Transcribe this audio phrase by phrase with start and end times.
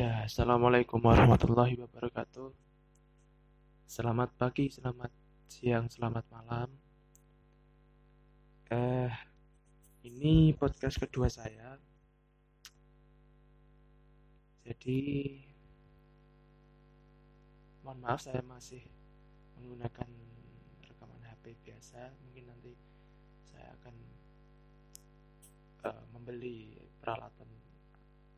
[0.00, 2.56] Ya, Assalamualaikum warahmatullahi wabarakatuh.
[3.84, 5.12] Selamat pagi, selamat
[5.44, 6.72] siang, selamat malam.
[8.72, 9.12] Eh,
[10.08, 11.76] ini podcast kedua saya.
[14.64, 15.36] Jadi,
[17.84, 18.80] mohon maaf saya masih
[19.60, 20.08] menggunakan
[20.80, 22.08] rekaman HP biasa.
[22.24, 22.72] Mungkin nanti
[23.52, 23.94] saya akan
[25.92, 27.52] eh, membeli peralatan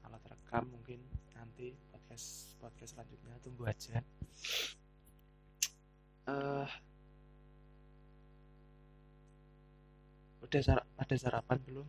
[0.02, 1.11] alat rekam mungkin
[2.62, 3.34] podcast selanjutnya.
[3.42, 3.98] Tunggu aja.
[6.22, 6.70] Uh,
[10.46, 11.88] udah sar ada sarapan belum?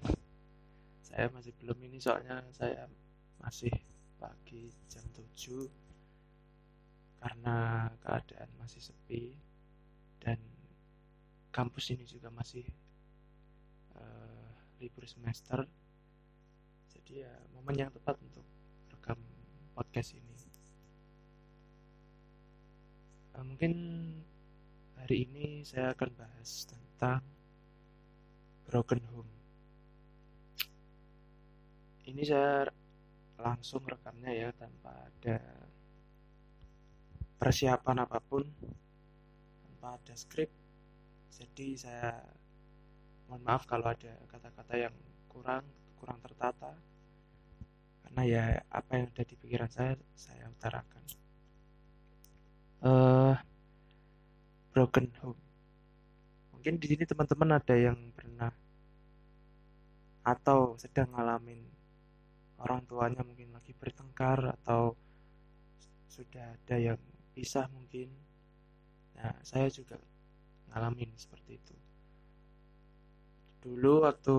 [1.05, 2.89] Saya masih belum ini soalnya saya
[3.37, 3.69] masih
[4.17, 5.69] pagi jam 7
[7.21, 9.37] karena keadaan masih sepi
[10.17, 10.41] dan
[11.53, 12.65] kampus ini juga masih
[13.93, 14.49] uh,
[14.81, 15.69] libur semester.
[16.89, 18.41] Jadi ya momen yang tepat untuk
[18.89, 19.21] rekam
[19.77, 20.32] podcast ini
[23.41, 23.73] mungkin
[25.01, 27.25] hari ini saya akan bahas tentang
[28.69, 29.33] broken home.
[32.05, 32.69] Ini saya
[33.41, 35.41] langsung rekamnya ya tanpa ada
[37.41, 38.45] persiapan apa pun
[39.65, 40.47] tanpa ada skrip
[41.33, 42.09] jadi saya
[43.25, 45.65] mohon maaf kalau ada kata-kata yang kurang
[45.97, 46.77] kurang tertata.
[48.05, 51.22] Karena ya apa yang ada di pikiran saya saya utarakan
[52.83, 53.33] uh,
[54.75, 55.39] broken home.
[56.51, 58.51] Mungkin di sini teman-teman ada yang pernah
[60.23, 61.59] atau sedang ngalamin
[62.63, 64.95] orang tuanya mungkin lagi bertengkar atau
[66.07, 66.99] sudah ada yang
[67.35, 68.07] pisah mungkin.
[69.19, 69.99] Nah saya juga
[70.71, 71.75] ngalamin seperti itu.
[73.63, 74.37] Dulu waktu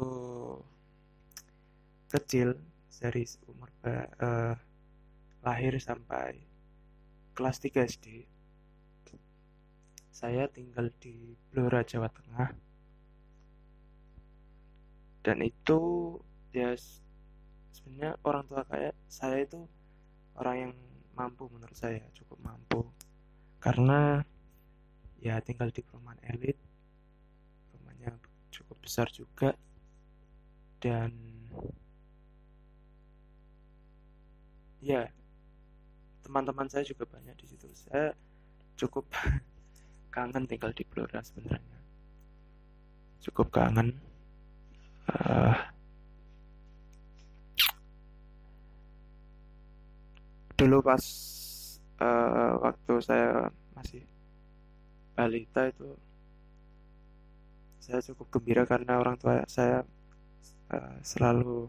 [2.12, 2.56] kecil
[3.01, 4.56] dari umur uh,
[5.45, 6.41] lahir sampai
[7.36, 8.33] kelas 3 SD
[10.24, 12.48] saya tinggal di Blora Jawa Tengah.
[15.20, 16.17] Dan itu
[16.48, 16.73] ya
[17.77, 19.68] sebenarnya orang tua kayak saya itu
[20.40, 20.73] orang yang
[21.13, 22.89] mampu menurut saya cukup mampu.
[23.61, 24.24] Karena
[25.20, 26.57] ya tinggal di perumahan elit
[27.77, 28.17] rumahnya
[28.48, 29.52] cukup besar juga.
[30.80, 31.13] Dan
[34.80, 35.05] ya
[36.24, 37.68] teman-teman saya juga banyak di situ.
[37.77, 38.17] Saya
[38.80, 39.05] cukup
[40.14, 41.79] kangen tinggal di Blora sebenarnya.
[43.19, 43.98] Cukup kangen.
[45.11, 45.58] Uh,
[50.55, 51.02] dulu pas
[51.98, 54.07] uh, waktu saya masih
[55.19, 55.98] balita itu
[57.83, 59.85] saya cukup gembira karena orang tua saya
[60.73, 61.69] uh, selalu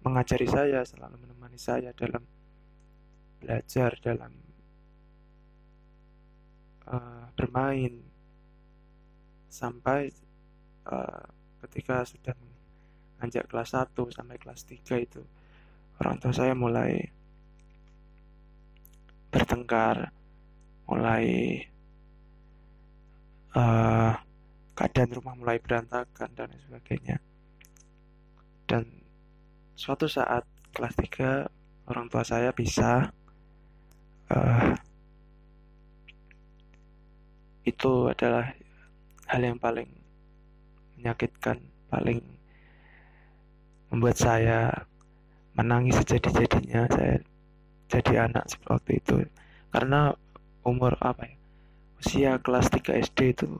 [0.00, 2.24] mengajari saya, selalu menemani saya dalam
[3.36, 4.32] belajar, dalam
[6.90, 7.94] uh, bermain,
[9.50, 10.10] sampai
[10.86, 11.26] uh,
[11.66, 12.34] ketika sudah
[13.18, 15.22] menginjak kelas 1 sampai kelas 3 itu
[16.00, 17.04] orang tua saya mulai
[19.30, 20.10] bertengkar,
[20.88, 21.26] mulai
[23.54, 24.12] uh,
[24.74, 27.20] keadaan rumah mulai berantakan dan sebagainya.
[28.64, 28.88] Dan
[29.76, 33.12] suatu saat kelas 3 orang tua saya bisa
[34.32, 34.72] uh,
[37.64, 38.50] itu adalah
[39.28, 39.88] hal yang paling
[40.96, 41.60] menyakitkan
[41.90, 42.20] paling
[43.90, 44.70] membuat saya
[45.58, 47.18] menangis sejadi-jadinya saya
[47.90, 49.26] jadi anak seperti itu.
[49.74, 50.14] Karena
[50.62, 51.36] umur apa ya?
[52.00, 53.50] Usia kelas 3 SD itu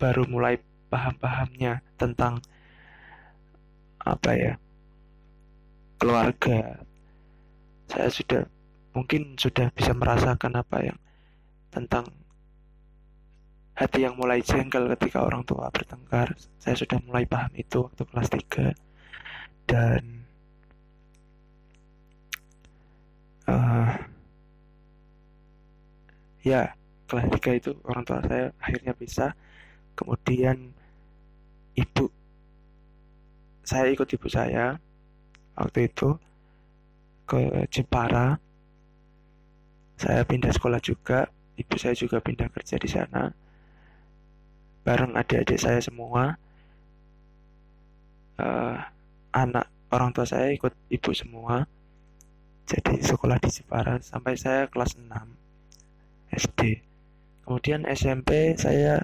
[0.00, 0.58] baru mulai
[0.88, 2.40] paham-pahamnya tentang
[4.00, 4.54] apa ya?
[6.00, 6.82] Keluarga.
[7.88, 8.42] Saya sudah
[8.96, 10.98] mungkin sudah bisa merasakan apa yang
[11.68, 12.08] tentang
[13.78, 16.34] hati yang mulai jengkel ketika orang tua bertengkar.
[16.58, 18.74] Saya sudah mulai paham itu waktu kelas 3
[19.70, 20.02] dan
[23.46, 23.94] uh,
[26.42, 26.74] ya
[27.06, 29.26] kelas 3 itu orang tua saya akhirnya bisa.
[29.94, 30.74] Kemudian
[31.78, 32.06] ibu
[33.62, 34.74] saya ikut ibu saya
[35.54, 36.18] waktu itu
[37.30, 38.34] ke Jepara.
[39.98, 41.26] Saya pindah sekolah juga
[41.58, 43.34] ibu saya juga pindah kerja di sana.
[44.86, 46.38] Bareng adik-adik saya semua.
[48.38, 48.78] Uh,
[49.34, 51.66] anak orang tua saya ikut ibu semua.
[52.70, 55.08] Jadi sekolah di Jepara sampai saya kelas 6
[56.28, 56.88] SD
[57.48, 59.00] kemudian SMP saya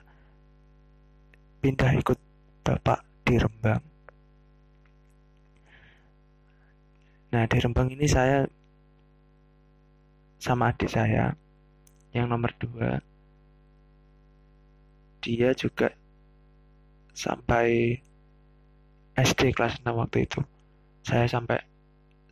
[1.65, 2.21] pindah ikut
[2.61, 3.81] bapak di Rembang.
[7.33, 8.45] Nah, di Rembang ini saya
[10.37, 11.33] sama adik saya
[12.15, 13.03] yang nomor dua.
[15.21, 15.91] Dia juga
[17.11, 17.99] sampai
[19.15, 20.41] SD kelas 6 waktu itu.
[21.07, 21.59] Saya sampai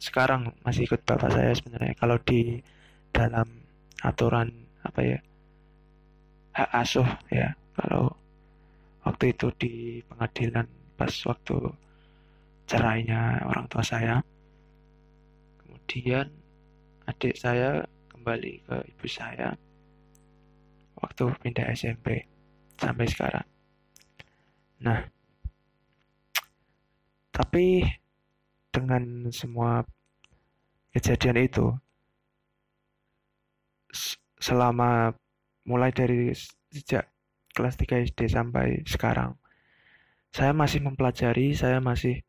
[0.03, 1.95] sekarang masih ikut bapak saya sebenarnya.
[1.95, 2.59] Kalau di
[3.15, 3.47] dalam
[4.03, 4.51] aturan
[4.83, 5.19] apa ya
[6.53, 8.11] hak asuh ya kalau
[9.07, 9.73] waktu itu di
[10.11, 10.67] pengadilan
[10.99, 11.57] pas waktu
[12.67, 14.21] cerainya orang tua saya
[15.63, 16.27] kemudian
[17.07, 19.55] adik saya kembali ke ibu saya
[21.03, 22.31] waktu pindah SMP
[22.79, 23.47] sampai sekarang.
[24.81, 25.05] Nah
[27.33, 27.83] tapi
[28.73, 29.85] dengan semua
[30.93, 31.67] kejadian itu
[34.41, 35.17] selama
[35.65, 36.33] mulai dari
[36.73, 37.09] sejak
[37.53, 39.37] kelas 3 SD sampai sekarang
[40.33, 42.25] saya masih mempelajari saya masih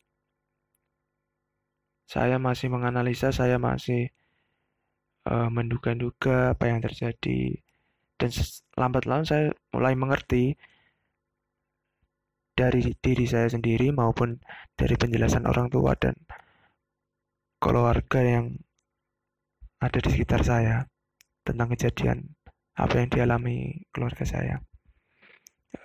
[2.03, 4.11] saya masih menganalisa saya masih
[5.25, 7.63] uh, menduga-duga apa yang terjadi
[8.17, 8.29] dan
[8.77, 10.53] lambat laun saya mulai mengerti
[12.53, 14.37] dari diri saya sendiri maupun
[14.77, 16.13] dari penjelasan orang tua dan
[17.57, 18.45] keluarga yang
[19.81, 20.85] ada di sekitar saya
[21.43, 22.23] tentang kejadian
[22.77, 24.55] apa yang dialami keluarga saya.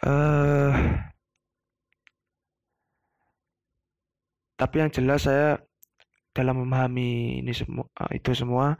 [0.04, 0.72] Uh,
[4.60, 5.56] tapi yang jelas saya
[6.36, 8.76] dalam memahami ini semua uh, itu semua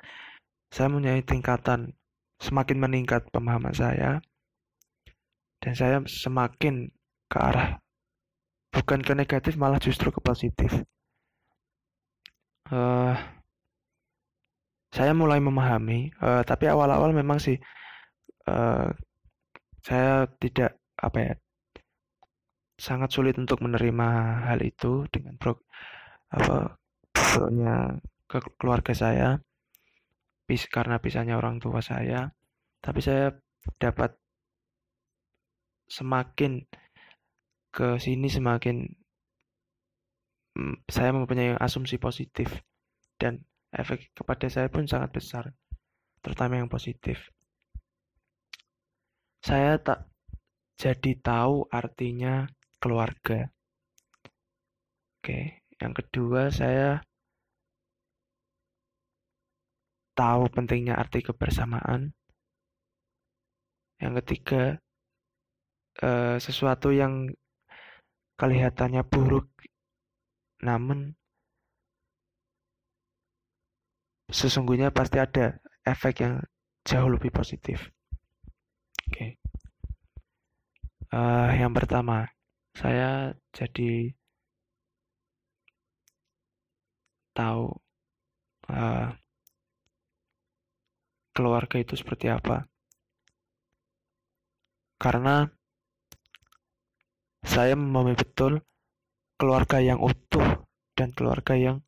[0.69, 1.97] saya mempunyai tingkatan
[2.39, 4.23] semakin meningkat pemahaman saya
[5.59, 6.91] dan saya semakin
[7.27, 7.83] ke arah
[8.73, 10.71] bukan ke negatif malah justru ke positif.
[12.69, 13.17] Uh,
[14.93, 17.57] saya mulai memahami, uh, tapi awal-awal memang sih
[18.49, 18.93] uh,
[19.85, 21.35] saya tidak apa ya
[22.79, 24.09] sangat sulit untuk menerima
[24.47, 25.59] hal itu dengan pro,
[26.31, 26.79] apa
[28.29, 29.41] ke keluarga saya
[30.49, 32.33] bis karena pisahnya orang tua saya.
[32.81, 33.37] Tapi saya
[33.77, 34.17] dapat
[35.93, 36.65] semakin
[37.69, 38.89] ke sini semakin
[40.57, 42.49] mm, saya mempunyai asumsi positif.
[43.21, 45.45] Dan efek kepada saya pun sangat besar
[46.25, 47.29] terutama yang positif.
[49.45, 50.09] Saya tak
[50.81, 52.49] jadi tahu artinya
[52.81, 53.53] keluarga.
[55.19, 57.03] Oke yang kedua saya
[60.19, 62.11] tahu pentingnya arti kebersamaan
[64.03, 64.83] yang ketiga
[66.03, 67.31] eh, sesuatu yang
[68.35, 69.47] kelihatannya buruk
[70.67, 71.15] namun
[74.29, 76.35] sesungguhnya pasti ada efek yang
[76.85, 77.89] jauh lebih positif.
[79.09, 79.13] Oke.
[79.13, 79.31] Okay.
[81.09, 82.29] Uh, eh, yang pertama,
[82.77, 84.13] saya jadi
[87.33, 87.73] tahu
[88.69, 89.09] uh,
[91.39, 92.67] keluarga itu seperti apa.
[94.99, 95.47] Karena
[97.47, 98.59] saya memahami betul
[99.39, 100.67] keluarga yang utuh
[100.99, 101.79] dan keluarga yang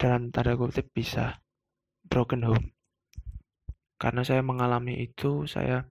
[0.00, 1.44] dalam tanda kutip bisa
[2.08, 2.72] broken home.
[4.00, 5.84] Karena saya mengalami itu, saya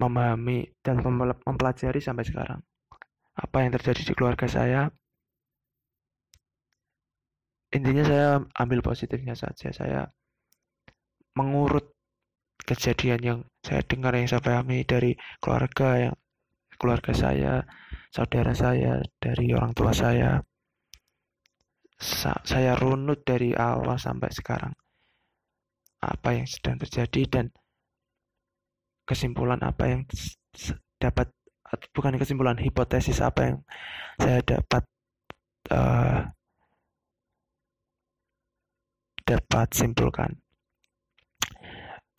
[0.00, 1.04] memahami dan
[1.44, 2.64] mempelajari sampai sekarang
[3.36, 4.88] apa yang terjadi di keluarga saya.
[7.76, 9.68] Intinya saya ambil positifnya saja.
[9.70, 10.08] Saya
[11.40, 11.96] mengurut
[12.60, 16.14] kejadian yang saya dengar yang saya pahami dari keluarga yang
[16.76, 17.54] keluarga saya,
[18.12, 20.40] saudara saya, dari orang tua saya,
[22.44, 24.72] saya runut dari awal sampai sekarang
[26.00, 27.46] apa yang sedang terjadi dan
[29.04, 30.02] kesimpulan apa yang
[30.96, 31.28] dapat
[31.92, 33.56] bukan kesimpulan hipotesis apa yang
[34.16, 34.82] saya dapat
[35.68, 36.24] uh,
[39.28, 40.39] dapat simpulkan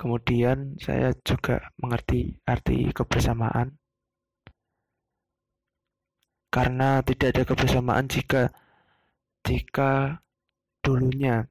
[0.02, 3.78] kemudian saya juga mengerti arti kebersamaan
[6.50, 8.50] karena tidak ada kebersamaan jika
[9.46, 10.18] jika
[10.82, 11.46] dulunya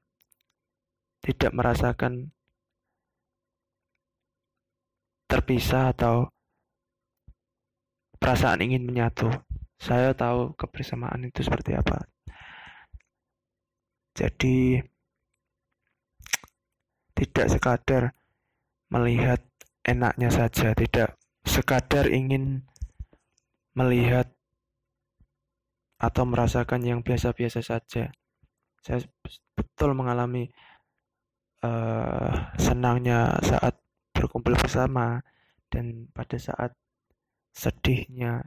[1.23, 2.35] tidak merasakan
[5.31, 6.27] terpisah atau
[8.19, 9.31] perasaan ingin menyatu.
[9.81, 12.05] Saya tahu kebersamaan itu seperti apa.
[14.13, 14.77] Jadi
[17.17, 18.03] tidak sekadar
[18.91, 19.41] melihat
[19.87, 21.17] enaknya saja, tidak
[21.47, 22.67] sekadar ingin
[23.73, 24.29] melihat
[26.01, 28.11] atau merasakan yang biasa-biasa saja.
[28.81, 29.01] Saya
[29.57, 30.49] betul mengalami
[31.65, 33.79] uh, senangnya saat
[34.11, 35.21] berkumpul bersama
[35.71, 36.73] dan pada saat
[37.55, 38.43] sedihnya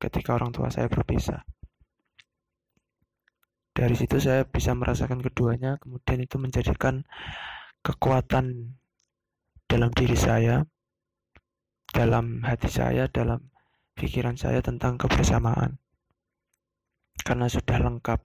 [0.00, 1.44] ketika orang tua saya berpisah.
[3.70, 7.00] dari situ saya bisa merasakan keduanya kemudian itu menjadikan
[7.80, 8.76] kekuatan
[9.70, 10.66] dalam diri saya
[11.94, 13.38] dalam hati saya dalam
[13.94, 15.78] pikiran saya tentang kebersamaan.
[17.22, 18.20] Karena sudah lengkap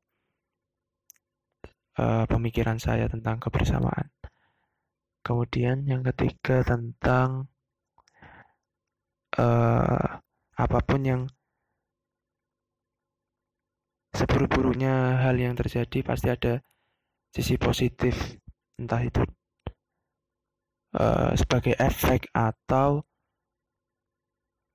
[2.02, 4.10] uh, pemikiran saya tentang kebersamaan.
[5.22, 7.50] Kemudian yang ketiga tentang
[9.38, 10.22] uh,
[10.56, 11.22] apa pun yang
[14.16, 16.64] seburuk-buruknya hal yang terjadi pasti ada
[17.36, 18.16] sisi positif
[18.80, 19.28] entah itu
[20.96, 23.04] uh, sebagai efek atau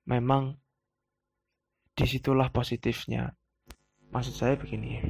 [0.05, 0.55] memang
[1.97, 3.33] di situlah positifnya.
[4.11, 5.01] Maksud saya begini.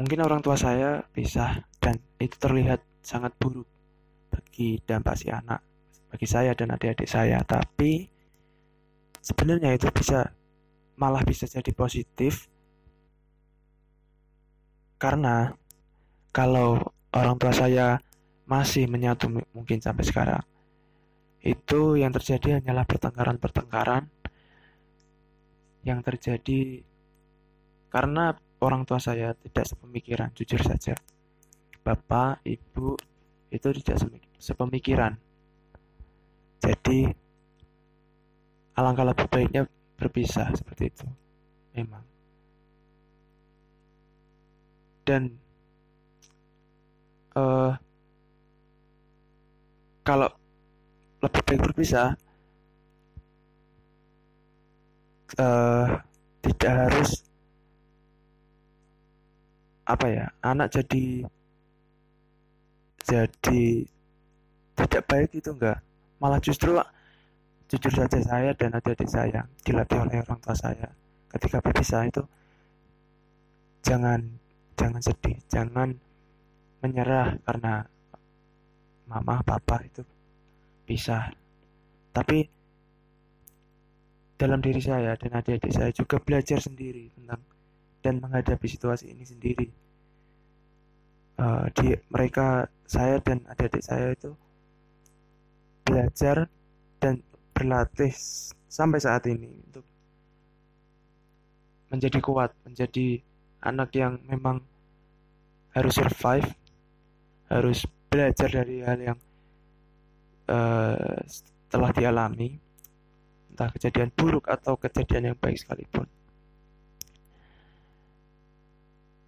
[0.00, 3.68] Mungkin orang tua saya pisah dan itu terlihat sangat buruk
[4.32, 5.60] bagi dampak si anak
[6.08, 7.44] bagi saya dan adik-adik saya.
[7.44, 8.08] Tapi
[9.20, 10.32] sebenarnya itu bisa
[10.96, 12.48] malah bisa jadi positif
[15.00, 15.52] karena
[16.32, 16.80] kalau
[17.16, 17.96] orang tua saya
[18.50, 20.42] masih menyatu mungkin sampai sekarang
[21.40, 24.10] itu yang terjadi hanyalah pertengkaran-pertengkaran
[25.86, 26.82] yang terjadi
[27.88, 30.98] karena orang tua saya tidak sepemikiran jujur saja
[31.86, 32.98] bapak ibu
[33.54, 33.96] itu tidak
[34.36, 35.14] sepemikiran
[36.60, 37.14] jadi
[38.76, 39.62] alangkah lebih baiknya
[39.96, 41.06] berpisah seperti itu.
[41.76, 42.04] Memang.
[45.04, 45.22] Dan
[47.36, 47.76] uh,
[50.06, 50.28] kalau
[51.20, 52.16] lebih baik berpisah
[55.36, 56.00] uh,
[56.40, 57.10] tidak harus
[59.84, 61.26] apa ya anak jadi
[63.04, 63.62] jadi
[64.78, 65.82] tidak baik itu enggak.
[66.22, 66.78] Malah justru
[67.70, 70.90] jujur saja saya dan adik-adik saya dilatih oleh orang tua saya
[71.30, 72.22] ketika berpisah itu
[73.86, 74.26] jangan
[74.74, 75.94] jangan sedih jangan
[76.82, 77.86] menyerah karena
[79.10, 80.06] mama papa itu
[80.86, 81.34] pisah
[82.14, 82.46] tapi
[84.40, 87.44] dalam diri saya dan adik-adik saya juga belajar sendiri tentang
[88.00, 89.68] dan menghadapi situasi ini sendiri.
[91.36, 94.32] Uh, di mereka saya dan adik-adik saya itu
[95.84, 96.48] belajar
[97.00, 97.20] dan
[97.52, 98.12] berlatih
[98.68, 99.84] sampai saat ini untuk
[101.92, 103.20] menjadi kuat, menjadi
[103.60, 104.64] anak yang memang
[105.76, 106.48] harus survive,
[107.52, 109.18] harus belajar dari hal yang
[110.50, 111.22] uh,
[111.70, 112.58] telah dialami,
[113.54, 116.10] entah kejadian buruk atau kejadian yang baik sekalipun.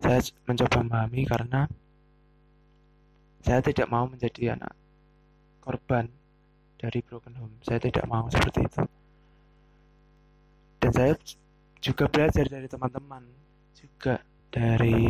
[0.03, 0.19] Saya
[0.51, 1.71] mencoba memahami karena
[3.47, 4.75] saya tidak mau menjadi anak
[5.62, 6.11] korban
[6.75, 7.55] dari broken home.
[7.62, 8.83] Saya tidak mau seperti itu.
[10.83, 11.15] Dan saya
[11.79, 13.23] juga belajar dari teman-teman,
[13.79, 14.19] juga
[14.51, 15.07] dari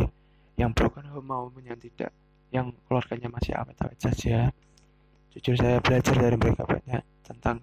[0.61, 2.13] yang broken home maupun yang tidak,
[2.53, 4.53] yang keluarganya masih awet-awet saja.
[5.33, 7.57] Jujur saya belajar dari mereka banyak tentang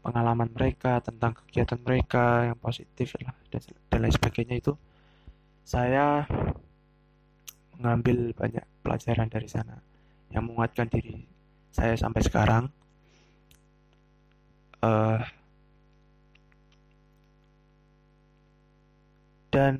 [0.00, 3.60] pengalaman mereka, tentang kegiatan mereka yang positif lah dan,
[3.92, 4.72] dan lain sebagainya itu
[5.64, 6.24] saya
[7.76, 9.80] mengambil banyak pelajaran dari sana
[10.32, 11.24] yang menguatkan diri
[11.74, 12.64] saya sampai sekarang
[14.84, 15.18] uh,
[19.50, 19.74] dan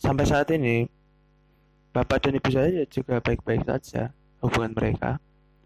[0.00, 0.99] sampai saat ini
[1.90, 5.18] bapak dan ibu saya juga baik-baik saja hubungan mereka.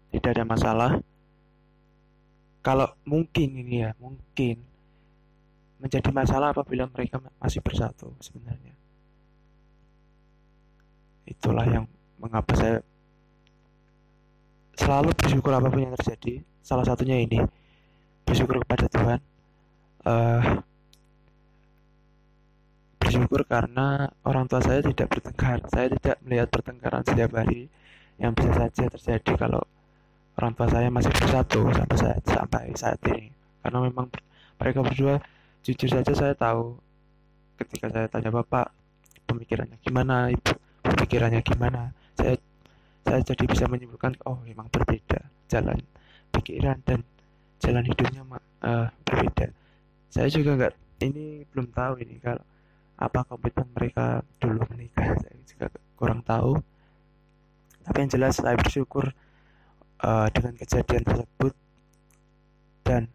[0.09, 0.91] Tidak ada masalah.
[2.65, 4.57] Kalau mungkin ini ya mungkin
[5.77, 8.73] menjadi masalah apabila mereka masih bersatu sebenarnya.
[11.29, 11.85] Itulah yang
[12.17, 12.77] mengapa saya
[14.75, 16.41] selalu bersyukur apa pun yang terjadi.
[16.65, 17.37] Salah satunya ini
[18.25, 19.19] bersyukur kepada Tuhan.
[20.05, 20.41] Uh,
[23.05, 25.61] bersyukur karena orang tua saya tidak bertengkar.
[25.69, 27.69] Saya tidak melihat pertengkaran setiap hari
[28.17, 29.61] yang bisa saja terjadi kalau
[30.41, 33.29] orang tua saya masih bersatu sampai saat sampai saat ini.
[33.61, 34.09] Karena memang
[34.57, 35.21] mereka berdua
[35.61, 36.81] jujur saja saya tahu
[37.61, 38.73] ketika saya tanya bapak
[39.29, 40.33] pemikirannya gimana?
[40.33, 41.93] Ibu pemikirannya gimana?
[42.17, 42.33] Saya
[43.05, 45.77] saya jadi bisa menyimpulkan oh memang berbeda jalan
[46.33, 47.05] pikiran dan
[47.61, 48.25] jalan hidupnya
[48.65, 49.53] uh, berbeda.
[50.09, 50.73] Saya juga nggak
[51.05, 52.41] ini belum tahu ini kalau
[52.95, 55.15] apa komitmen mereka dulu menikah?
[55.19, 55.67] Saya juga
[55.99, 56.55] kurang tahu.
[57.85, 59.13] Tapi yang jelas saya bersyukur
[60.01, 61.53] uh, dengan kejadian tersebut
[62.81, 63.05] dan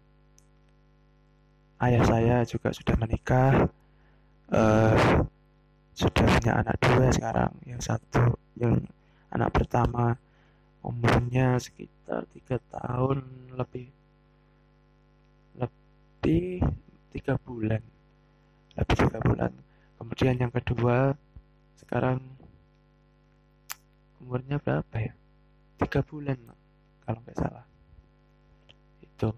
[1.82, 3.66] ayah saya juga sudah menikah
[4.52, 5.24] uh,
[5.96, 7.52] sudah punya anak dua sekarang.
[7.66, 8.78] Yang satu yang
[9.32, 10.14] anak pertama
[10.80, 13.20] umurnya sekitar tiga tahun
[13.52, 13.88] lebih
[15.60, 16.64] lebih
[17.12, 17.82] tiga bulan
[18.78, 19.52] lebih tiga bulan
[20.00, 21.12] kemudian yang kedua
[21.76, 22.24] sekarang
[24.24, 25.12] umurnya berapa ya?
[25.76, 26.40] Tiga bulan
[27.04, 27.64] kalau nggak salah.
[29.04, 29.36] Itu.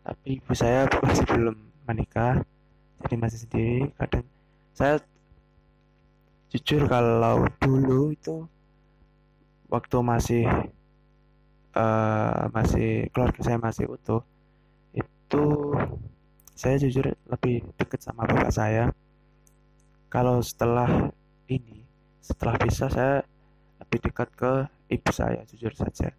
[0.00, 2.40] Tapi ibu saya masih belum menikah
[3.04, 3.92] jadi masih sendiri.
[4.00, 4.24] Kadang
[4.72, 4.96] saya
[6.48, 8.48] jujur kalau dulu itu
[9.68, 10.44] waktu masih
[11.76, 14.22] uh, masih keluarga saya masih utuh
[14.96, 15.44] itu
[16.56, 18.94] saya jujur lebih dekat sama bapak saya
[20.06, 21.10] kalau setelah
[21.50, 21.82] ini
[22.22, 23.22] setelah bisa saya
[23.82, 24.52] lebih dekat ke
[24.90, 26.10] ibu saya jujur saja.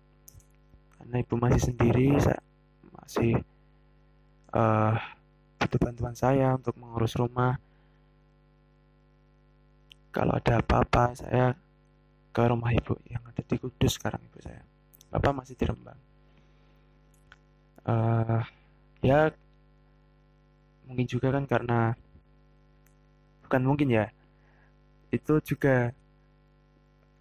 [0.95, 2.39] Karena ibu masih sendiri saya
[2.95, 3.39] masih
[4.55, 4.95] uh,
[5.59, 7.59] butuh bantuan saya untuk mengurus rumah.
[10.15, 11.53] Kalau ada apa-apa saya
[12.31, 14.63] ke rumah ibu yang ada di Kudus sekarang ibu saya.
[15.11, 15.99] Bapak masih di Rembang.
[17.87, 18.43] Uh,
[18.99, 19.31] ya
[20.87, 21.95] mungkin juga kan karena
[23.47, 24.11] bukan mungkin ya.
[25.07, 25.95] Itu juga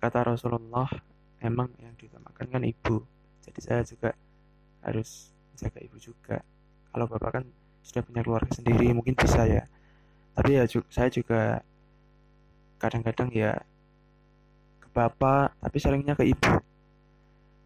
[0.03, 0.91] kata Rasulullah
[1.39, 3.07] emang yang diutamakan kan ibu.
[3.47, 4.11] Jadi saya juga
[4.83, 6.43] harus jaga ibu juga.
[6.91, 7.45] Kalau bapak kan
[7.87, 9.63] sudah punya keluarga sendiri mungkin bisa ya.
[10.35, 11.63] Tapi ya saya juga
[12.83, 13.57] kadang-kadang ya
[14.83, 16.59] ke bapak tapi seringnya ke ibu.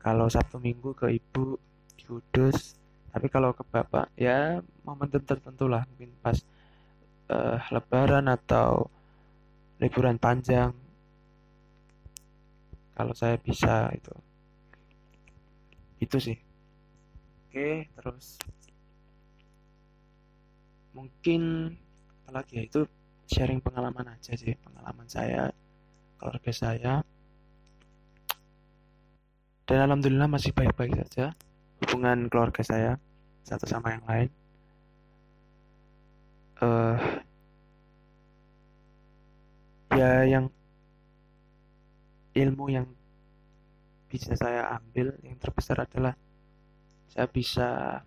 [0.05, 1.57] Kalau Sabtu Minggu ke ibu
[1.97, 2.76] di Kudus.
[3.11, 6.38] Tapi kalau ke bapak ya momentum tertentu lah mungkin pas
[7.31, 8.91] uh, lebaran atau
[9.79, 10.75] liburan panjang.
[12.99, 14.13] Kalau saya bisa itu.
[16.03, 16.37] Itu sih.
[17.49, 18.37] Oke terus?
[20.93, 21.73] Mungkin
[22.27, 22.63] apalagi ya?
[22.67, 22.81] Itu
[23.31, 25.49] sharing pengalaman aja sih pengalaman saya
[26.19, 26.95] keluarga saya.
[29.65, 31.31] Dan alhamdulillah masih baik-baik saja
[31.81, 32.93] hubungan keluarga saya
[33.47, 34.29] satu sama yang lain.
[36.61, 36.99] Uh,
[39.91, 40.47] ya yang
[42.35, 42.87] ilmu yang
[44.11, 46.15] bisa saya ambil yang terbesar adalah
[47.11, 47.99] saya bisa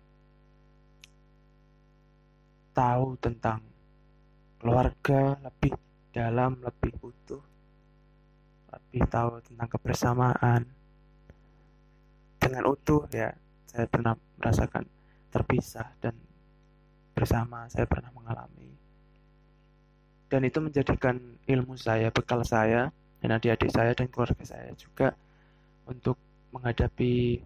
[2.72, 3.60] tahu tentang
[4.58, 5.76] keluarga lebih
[6.08, 7.44] dalam, lebih utuh,
[8.72, 10.62] lebih tahu tentang kebersamaan.
[12.40, 13.32] Dengan utuh ya,
[13.68, 14.88] saya pernah merasakan
[15.28, 16.16] terpisah dan
[17.12, 18.63] bersama saya pernah mengalami.
[20.34, 21.14] Dan itu menjadikan
[21.46, 22.90] ilmu saya, bekal saya,
[23.22, 25.14] dan adik-adik saya dan keluarga saya juga
[25.86, 26.18] untuk
[26.50, 27.38] menghadapi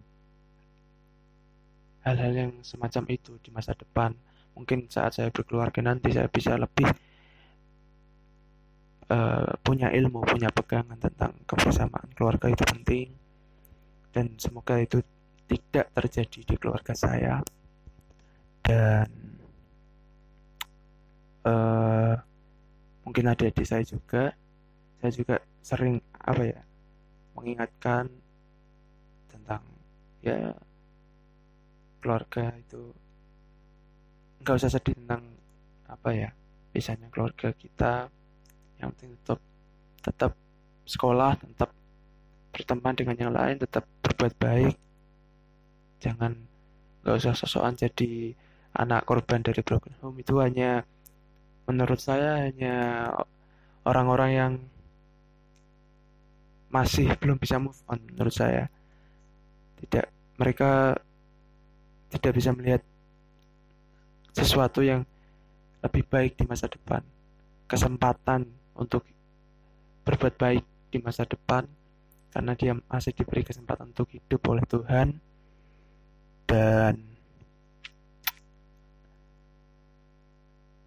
[2.01, 4.09] hal-hal yang semacam itu di masa depan.
[4.57, 6.89] Mungkin saat saya berkeluarga nanti saya bisa lebih
[9.13, 13.13] uh, punya ilmu, punya pegangan tentang kebersamaan keluarga itu penting.
[14.09, 14.97] Dan semoga itu
[15.45, 17.37] tidak terjadi di keluarga saya.
[18.65, 19.05] Dan
[21.45, 22.17] uh,
[23.09, 24.37] mungkin adik-adik saya juga,
[25.01, 26.61] saya juga sering apa ya
[27.33, 28.05] mengingatkan
[29.33, 29.65] tentang
[30.21, 30.53] ya
[31.97, 32.93] keluarga itu.
[34.45, 35.25] Nggak usah sedih tentang
[35.89, 36.29] apa ya
[36.69, 38.13] misalnya keluarga kita.
[38.77, 39.39] Yang penting tetap
[40.05, 40.31] tetap
[40.85, 41.73] sekolah tetap
[42.53, 44.77] berteman dengan yang lain tetap berbuat baik.
[45.97, 46.37] Jangan
[47.01, 48.37] nggak usah sosokan jadi
[48.77, 50.21] anak korban dari broken home.
[50.21, 50.85] Itu hanya
[51.69, 52.75] menurut saya hanya
[53.85, 54.53] orang-orang yang
[56.73, 58.65] masih belum bisa move on menurut saya.
[59.77, 60.05] Tidak
[60.41, 60.97] mereka
[62.09, 62.81] tidak bisa melihat
[64.33, 65.05] sesuatu yang
[65.85, 67.05] lebih baik di masa depan.
[67.69, 69.05] Kesempatan untuk
[70.09, 71.69] berbuat baik di masa depan
[72.33, 75.21] karena dia masih diberi kesempatan untuk hidup oleh Tuhan.
[76.49, 76.97] Dan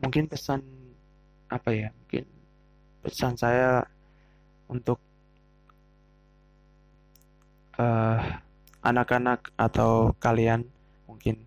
[0.03, 0.61] mungkin pesan
[1.47, 2.27] apa ya mungkin
[3.07, 3.87] pesan saya
[4.67, 4.99] untuk
[7.79, 8.21] eh,
[8.83, 10.67] anak-anak atau kalian
[11.07, 11.38] mungkin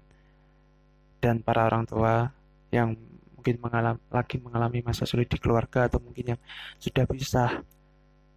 [1.19, 2.31] dan para orang tua
[2.71, 2.95] yang
[3.35, 6.41] mungkin mengalami, lagi mengalami masa sulit di keluarga atau mungkin yang
[6.81, 7.61] sudah bisa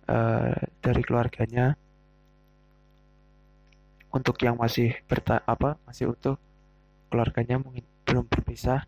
[0.09, 1.77] uh, dari keluarganya
[4.13, 6.37] untuk yang masih berta apa masih utuh
[7.09, 8.85] keluarganya mungkin belum berpisah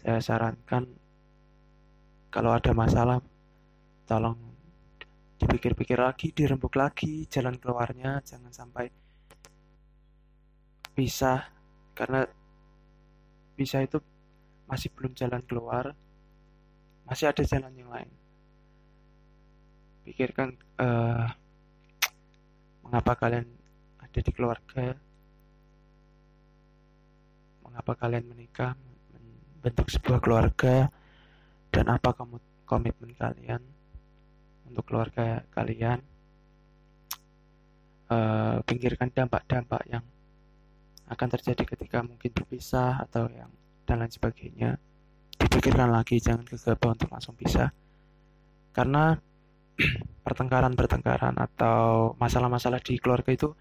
[0.00, 0.88] saya sarankan
[2.32, 3.20] kalau ada masalah
[4.08, 4.38] tolong
[5.36, 8.88] dipikir-pikir lagi, dirembuk lagi jalan keluarnya, jangan sampai
[10.96, 11.48] bisa
[11.92, 12.24] karena
[13.56, 14.00] bisa itu
[14.64, 15.92] masih belum jalan keluar,
[17.04, 18.10] masih ada jalan yang lain.
[20.04, 21.28] Pikirkan uh,
[22.84, 23.48] mengapa kalian
[24.00, 24.96] ada di keluarga,
[27.64, 28.76] mengapa kalian menikah,
[29.60, 30.88] membentuk sebuah keluarga,
[31.68, 32.16] dan apa
[32.64, 33.60] komitmen kalian
[34.64, 36.00] untuk keluarga kalian.
[38.10, 40.02] Uh, pinggirkan dampak-dampak yang
[41.06, 43.52] akan terjadi ketika mungkin berpisah atau yang
[43.84, 44.80] dan lain sebagainya.
[45.36, 47.70] Dipikirkan lagi jangan gegabah untuk langsung pisah.
[48.74, 49.14] Karena
[50.26, 53.54] pertengkaran-pertengkaran atau masalah-masalah di keluarga itu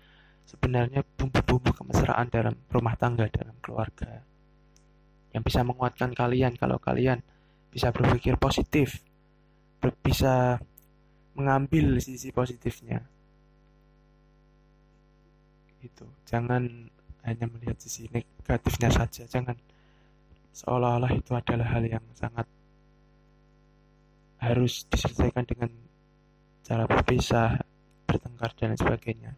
[0.50, 4.26] sebenarnya bumbu-bumbu kemesraan dalam rumah tangga dalam keluarga
[5.36, 7.22] yang bisa menguatkan kalian kalau kalian
[7.70, 9.06] bisa berpikir positif
[10.04, 10.60] bisa
[11.40, 13.00] mengambil sisi positifnya.
[15.80, 16.68] Itu jangan
[17.24, 19.24] hanya melihat sisi negatifnya saja.
[19.24, 19.56] Jangan.
[20.52, 22.44] Seolah-olah itu adalah hal yang sangat
[24.44, 25.72] harus diselesaikan dengan
[26.66, 27.64] cara berpisah
[28.04, 29.32] bertengkar dan sebagainya.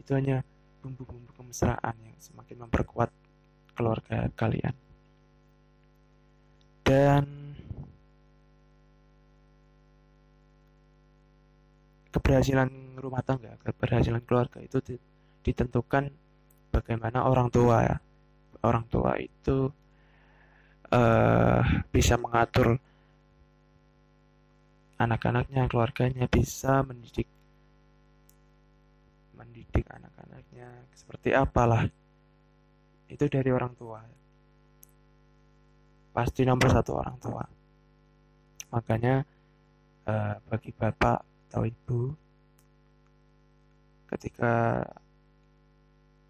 [0.00, 0.40] Itu hanya
[0.80, 3.12] bumbu-bumbu kemesraan yang semakin memperkuat
[3.76, 4.72] keluarga kalian
[6.90, 7.22] dan
[12.10, 14.98] keberhasilan rumah tangga keberhasilan keluarga itu
[15.46, 16.10] ditentukan
[16.74, 17.96] bagaimana orang tua ya.
[18.60, 19.72] Orang tua itu
[20.92, 21.62] uh,
[21.94, 22.76] bisa mengatur
[25.00, 27.24] anak-anaknya keluarganya bisa mendidik
[29.38, 31.86] mendidik anak-anaknya seperti apalah.
[33.08, 34.19] Itu dari orang tua
[36.10, 37.44] pasti nomor satu orang tua.
[38.70, 39.22] Makanya
[40.06, 41.18] uh, bagi bapak
[41.50, 42.14] atau ibu
[44.06, 44.82] ketika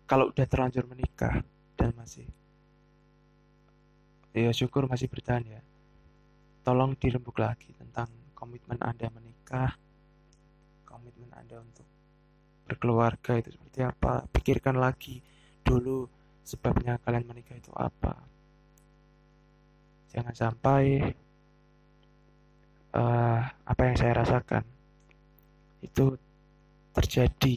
[0.08, 1.44] kalau udah terlanjur menikah
[1.76, 2.24] dan masih
[4.32, 5.60] ya syukur masih bertahan ya
[6.64, 9.76] tolong dirembuk lagi tentang komitmen anda menikah
[10.88, 11.88] komitmen anda untuk
[12.68, 15.20] berkeluarga itu seperti apa pikirkan lagi
[15.60, 16.08] dulu
[16.44, 18.29] sebabnya kalian menikah itu apa
[20.10, 21.14] jangan sampai
[22.94, 24.64] uh, apa yang saya rasakan
[25.80, 26.18] itu
[26.92, 27.56] terjadi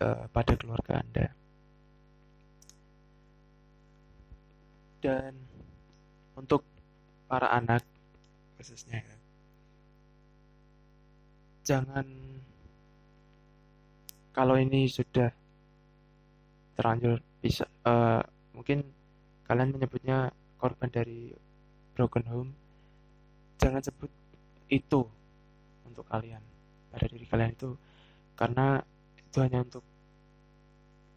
[0.00, 1.26] uh, pada keluarga Anda.
[5.00, 5.32] Dan
[6.36, 6.64] untuk
[7.24, 7.84] para anak
[8.60, 9.16] khususnya ya,
[11.64, 12.04] jangan
[14.36, 15.32] kalau ini sudah
[16.76, 18.20] terlanjur bisa uh,
[18.52, 18.84] mungkin
[19.48, 20.28] kalian menyebutnya
[20.60, 21.32] korban dari
[21.96, 22.50] broken home
[23.56, 24.12] jangan sebut
[24.68, 25.00] itu
[25.88, 26.44] untuk kalian
[26.92, 27.72] pada diri kalian itu
[28.36, 28.84] karena
[29.20, 29.84] itu hanya untuk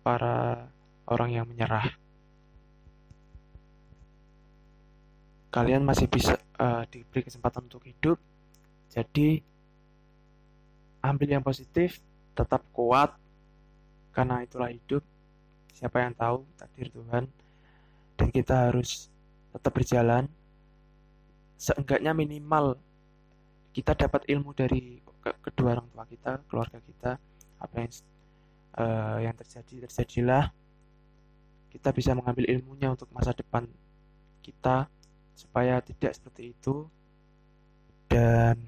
[0.04, 0.68] para
[1.08, 1.88] orang yang menyerah.
[5.54, 8.18] Kalian masih bisa uh, diberi kesempatan untuk hidup,
[8.90, 9.40] jadi
[11.06, 12.02] ambil yang positif,
[12.34, 13.14] tetap kuat,
[14.12, 15.06] karena itulah hidup.
[15.78, 17.30] Siapa yang tahu takdir Tuhan,
[18.18, 19.13] dan kita harus
[19.54, 20.26] tetap berjalan.
[21.56, 22.76] Seenggaknya minimal
[23.72, 27.12] kita dapat ilmu dari kedua orang tua kita, keluarga kita,
[27.64, 27.92] apa yang
[28.78, 30.52] uh, yang terjadi terjadilah
[31.74, 33.66] kita bisa mengambil ilmunya untuk masa depan
[34.46, 34.86] kita
[35.34, 36.86] supaya tidak seperti itu
[38.06, 38.62] dan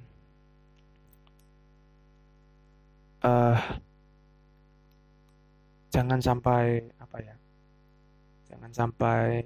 [3.21, 3.61] uh,
[5.93, 7.35] jangan sampai apa ya
[8.49, 9.45] jangan sampai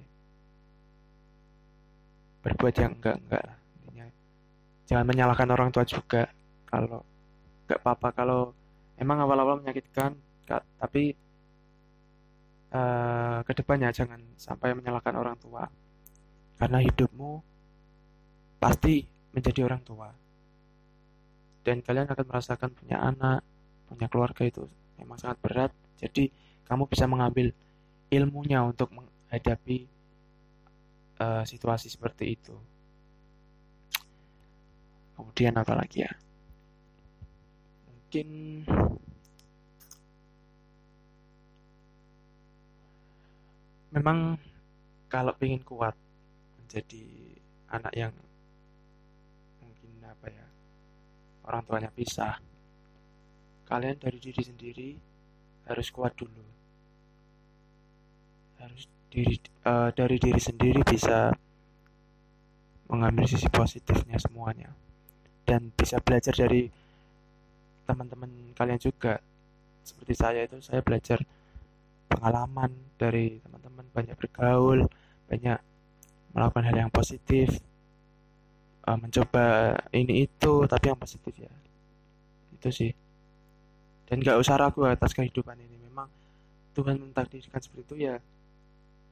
[2.49, 3.43] berbuat yang enggak enggak.
[3.45, 4.07] Lah intinya
[4.89, 6.25] jangan menyalahkan orang tua juga.
[6.65, 7.05] Kalau
[7.65, 8.09] enggak apa-apa.
[8.17, 8.41] Kalau
[8.97, 10.17] emang awal-awal menyakitkan
[10.81, 11.13] tapi
[12.73, 15.69] uh, ke depannya jangan sampai menyalahkan orang tua.
[16.57, 17.31] Karena hidupmu
[18.57, 20.09] pasti menjadi orang tua.
[21.61, 23.45] Dan kalian akan merasakan punya anak
[23.89, 24.65] punya keluarga itu
[24.97, 25.71] memang sangat berat.
[26.01, 26.29] Jadi
[26.65, 27.53] kamu bisa mengambil
[28.09, 29.85] ilmunya untuk menghadapi
[31.19, 32.55] uh, situasi seperti itu.
[35.19, 36.13] Kemudian apa lagi ya?
[37.85, 38.27] Mungkin
[43.93, 44.39] memang
[45.11, 45.93] kalau ingin kuat
[46.61, 47.05] menjadi
[47.69, 48.13] anak yang
[49.61, 50.47] mungkin apa ya
[51.49, 52.37] orang tuanya pisah
[53.69, 54.89] kalian dari diri sendiri
[55.69, 56.41] harus kuat dulu.
[58.57, 61.33] Harus diri uh, dari diri sendiri bisa
[62.89, 64.69] mengambil sisi positifnya semuanya.
[65.45, 66.69] Dan bisa belajar dari
[67.89, 69.17] teman-teman kalian juga.
[69.81, 71.17] Seperti saya itu saya belajar
[72.09, 74.85] pengalaman dari teman-teman banyak bergaul
[75.29, 75.61] banyak
[76.33, 77.61] melakukan hal yang positif
[78.89, 81.53] uh, mencoba ini itu tapi yang positif ya.
[82.57, 82.91] Itu sih.
[84.09, 85.77] Dan gak usah ragu atas kehidupan ini.
[85.85, 86.09] Memang
[86.73, 88.17] Tuhan mentakdirkan seperti itu ya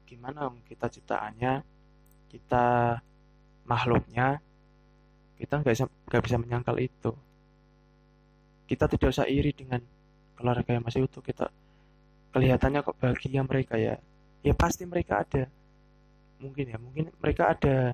[0.08, 1.62] gimana kita ciptaannya
[2.32, 2.98] kita
[3.68, 4.40] makhluknya
[5.38, 7.12] kita nggak bisa nggak bisa menyangkal itu.
[8.68, 9.80] Kita tidak usah iri dengan
[10.34, 11.48] keluarga yang masih utuh kita
[12.34, 13.96] kelihatannya kok bahagia mereka ya.
[14.42, 15.46] Ya pasti mereka ada.
[16.42, 17.94] Mungkin ya mungkin mereka ada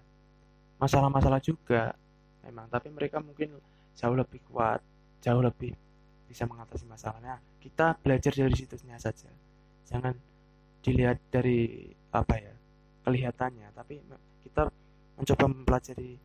[0.79, 1.95] masalah-masalah juga
[2.43, 3.55] memang tapi mereka mungkin
[3.95, 4.83] jauh lebih kuat
[5.23, 5.75] jauh lebih
[6.27, 7.39] bisa mengatasi masalahnya.
[7.59, 9.29] Kita belajar dari situnya saja.
[9.87, 10.15] Jangan
[10.83, 12.53] dilihat dari apa ya
[13.03, 13.73] kelihatannya.
[13.73, 13.99] Tapi
[14.45, 14.69] kita
[15.17, 16.21] mencoba mempelajari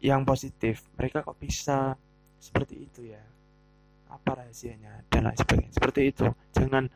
[0.00, 0.82] yang positif.
[0.96, 1.94] Mereka kok bisa
[2.40, 3.22] seperti itu ya?
[4.08, 5.04] Apa rahasianya?
[5.12, 5.72] Dan lain sebagainya.
[5.76, 6.26] Seperti itu.
[6.56, 6.88] Jangan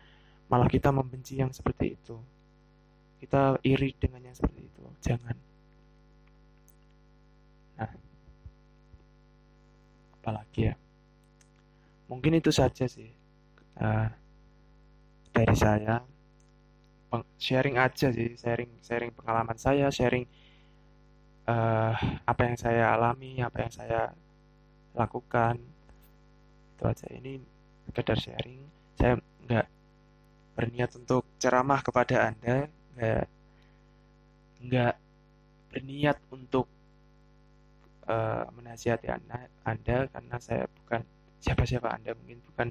[0.48, 2.16] malah kita membenci yang seperti itu.
[3.22, 4.82] Kita iri dengan yang seperti itu.
[5.04, 5.36] Jangan.
[7.78, 7.92] Nah.
[10.18, 10.74] Apalagi ya?
[12.10, 13.08] Mungkin itu saja sih
[13.80, 14.08] uh,
[15.32, 16.04] dari saya
[17.36, 20.24] sharing aja sih sharing sharing pengalaman saya sharing
[21.46, 21.94] uh,
[22.24, 24.00] apa yang saya alami apa yang saya
[24.92, 25.56] lakukan.
[26.76, 27.06] Itu aja.
[27.10, 27.40] Ini
[27.88, 28.60] sekedar sharing.
[28.96, 29.66] Saya nggak
[30.56, 32.68] berniat untuk ceramah kepada anda.
[32.96, 33.26] Nggak
[34.62, 34.94] nggak
[35.72, 36.68] berniat untuk
[38.06, 41.02] uh, menasihati anda, anda karena saya bukan
[41.42, 42.68] siapa-siapa anda mungkin bukan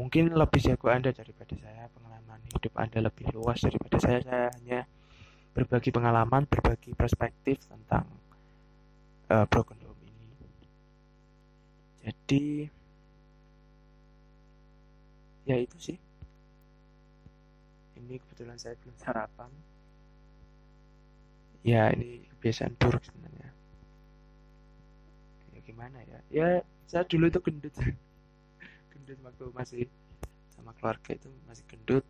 [0.00, 4.24] mungkin lebih jago anda daripada saya pengalaman hidup anda lebih luas daripada saya.
[4.24, 4.88] Saya hanya
[5.52, 8.08] berbagi pengalaman berbagi perspektif tentang
[9.28, 10.24] uh, broken home ini.
[12.00, 12.44] Jadi
[15.44, 15.98] ya itu sih.
[18.00, 19.52] Ini kebetulan saya belum sarapan.
[21.60, 23.52] Ya ini kebiasaan buruk sebenarnya.
[25.52, 26.18] Ya gimana ya?
[26.32, 26.48] Ya
[26.88, 27.76] saya dulu itu gendut
[29.10, 29.82] gendut waktu masih
[30.54, 32.04] sama keluarga itu masih gendut.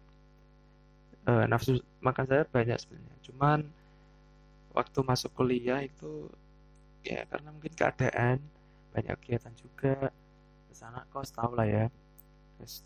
[1.25, 3.17] E, nafsu makan saya banyak sebenarnya.
[3.25, 3.59] Cuman
[4.77, 6.29] waktu masuk kuliah itu
[7.01, 8.37] ya karena mungkin keadaan
[8.93, 10.13] banyak kegiatan juga
[10.69, 11.87] ke sana kos tau lah ya.
[12.61, 12.85] Terus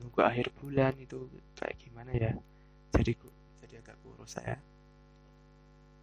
[0.00, 2.32] nunggu akhir bulan itu kayak gimana ya
[2.92, 3.12] jadi
[3.60, 4.56] jadi agak kurus saya.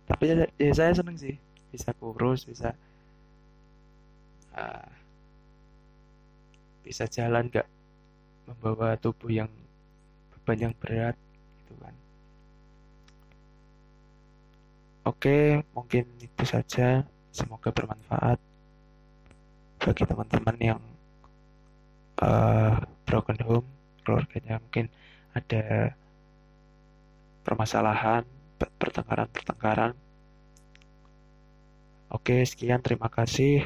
[0.06, 1.34] Tapi ya, ya saya seneng sih
[1.74, 2.78] bisa kurus bisa
[4.54, 5.03] uh,
[6.84, 7.66] bisa jalan gak
[8.46, 9.50] membawa tubuh yang
[10.36, 11.16] beban yang berat
[11.64, 11.96] gitu kan.
[15.08, 17.08] Oke mungkin itu saja.
[17.34, 18.38] Semoga bermanfaat
[19.82, 20.82] bagi teman-teman yang
[22.22, 22.78] uh,
[23.10, 23.68] broken home
[24.06, 24.86] keluarganya mungkin
[25.34, 25.96] ada
[27.42, 28.24] permasalahan
[28.60, 29.98] pertengkaran-pertengkaran.
[32.14, 32.80] Oke sekian.
[32.80, 33.66] Terima kasih